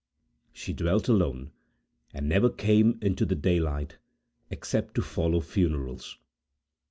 [0.51, 1.51] She dwelt alone,
[2.11, 3.99] and never came into the daylight,
[4.49, 6.17] except to follow funerals.